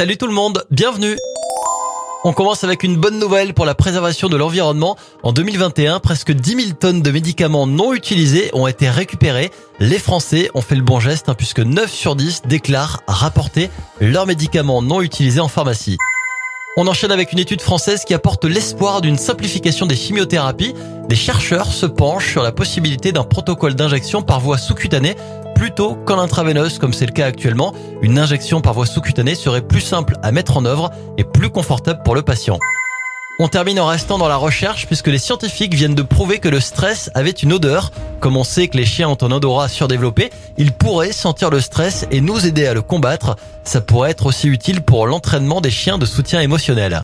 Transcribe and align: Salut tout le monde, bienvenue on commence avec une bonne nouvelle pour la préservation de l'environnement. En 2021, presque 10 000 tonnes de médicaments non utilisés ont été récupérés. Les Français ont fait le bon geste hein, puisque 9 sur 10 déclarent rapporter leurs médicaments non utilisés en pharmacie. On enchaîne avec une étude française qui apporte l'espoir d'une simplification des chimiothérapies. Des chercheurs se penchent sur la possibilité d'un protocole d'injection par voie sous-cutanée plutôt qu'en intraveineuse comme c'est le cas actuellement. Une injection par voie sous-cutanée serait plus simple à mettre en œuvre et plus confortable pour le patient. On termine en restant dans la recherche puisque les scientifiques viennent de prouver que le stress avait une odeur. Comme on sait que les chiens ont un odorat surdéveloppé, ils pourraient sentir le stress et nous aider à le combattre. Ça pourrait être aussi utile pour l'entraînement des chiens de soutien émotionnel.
Salut 0.00 0.16
tout 0.16 0.28
le 0.28 0.32
monde, 0.32 0.64
bienvenue 0.70 1.14
on 2.24 2.32
commence 2.32 2.64
avec 2.64 2.84
une 2.84 2.96
bonne 2.96 3.18
nouvelle 3.18 3.52
pour 3.52 3.66
la 3.66 3.74
préservation 3.74 4.30
de 4.30 4.36
l'environnement. 4.38 4.96
En 5.22 5.32
2021, 5.32 6.00
presque 6.00 6.32
10 6.32 6.64
000 6.68 6.68
tonnes 6.78 7.02
de 7.02 7.10
médicaments 7.10 7.66
non 7.66 7.92
utilisés 7.92 8.50
ont 8.54 8.66
été 8.66 8.88
récupérés. 8.88 9.50
Les 9.78 9.98
Français 9.98 10.50
ont 10.54 10.62
fait 10.62 10.74
le 10.74 10.82
bon 10.82 11.00
geste 11.00 11.28
hein, 11.28 11.34
puisque 11.34 11.60
9 11.60 11.90
sur 11.90 12.16
10 12.16 12.42
déclarent 12.46 13.02
rapporter 13.06 13.68
leurs 14.00 14.26
médicaments 14.26 14.80
non 14.80 15.02
utilisés 15.02 15.40
en 15.40 15.48
pharmacie. 15.48 15.98
On 16.76 16.86
enchaîne 16.86 17.10
avec 17.10 17.32
une 17.32 17.38
étude 17.38 17.60
française 17.60 18.04
qui 18.04 18.14
apporte 18.14 18.44
l'espoir 18.44 19.00
d'une 19.00 19.18
simplification 19.18 19.86
des 19.86 19.96
chimiothérapies. 19.96 20.74
Des 21.08 21.16
chercheurs 21.16 21.72
se 21.72 21.84
penchent 21.84 22.30
sur 22.30 22.42
la 22.42 22.52
possibilité 22.52 23.12
d'un 23.12 23.24
protocole 23.24 23.74
d'injection 23.74 24.22
par 24.22 24.40
voie 24.40 24.56
sous-cutanée 24.56 25.16
plutôt 25.60 25.94
qu'en 25.94 26.18
intraveineuse 26.18 26.78
comme 26.78 26.94
c'est 26.94 27.04
le 27.04 27.12
cas 27.12 27.26
actuellement. 27.26 27.74
Une 28.00 28.18
injection 28.18 28.62
par 28.62 28.72
voie 28.72 28.86
sous-cutanée 28.86 29.34
serait 29.34 29.60
plus 29.60 29.82
simple 29.82 30.16
à 30.22 30.32
mettre 30.32 30.56
en 30.56 30.64
œuvre 30.64 30.90
et 31.18 31.24
plus 31.24 31.50
confortable 31.50 32.00
pour 32.02 32.14
le 32.14 32.22
patient. 32.22 32.58
On 33.38 33.46
termine 33.46 33.78
en 33.78 33.84
restant 33.84 34.16
dans 34.16 34.26
la 34.26 34.36
recherche 34.36 34.86
puisque 34.86 35.08
les 35.08 35.18
scientifiques 35.18 35.74
viennent 35.74 35.94
de 35.94 36.00
prouver 36.00 36.38
que 36.38 36.48
le 36.48 36.60
stress 36.60 37.10
avait 37.12 37.30
une 37.30 37.52
odeur. 37.52 37.92
Comme 38.20 38.38
on 38.38 38.44
sait 38.44 38.68
que 38.68 38.78
les 38.78 38.86
chiens 38.86 39.10
ont 39.10 39.18
un 39.20 39.32
odorat 39.32 39.68
surdéveloppé, 39.68 40.30
ils 40.56 40.72
pourraient 40.72 41.12
sentir 41.12 41.50
le 41.50 41.60
stress 41.60 42.06
et 42.10 42.22
nous 42.22 42.46
aider 42.46 42.66
à 42.66 42.72
le 42.72 42.80
combattre. 42.80 43.36
Ça 43.62 43.82
pourrait 43.82 44.12
être 44.12 44.24
aussi 44.24 44.48
utile 44.48 44.80
pour 44.80 45.06
l'entraînement 45.06 45.60
des 45.60 45.70
chiens 45.70 45.98
de 45.98 46.06
soutien 46.06 46.40
émotionnel. 46.40 46.98